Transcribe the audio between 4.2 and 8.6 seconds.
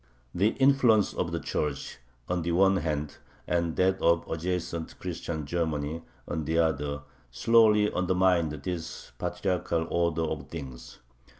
adjacent Christian Germany, on the other, slowly undermined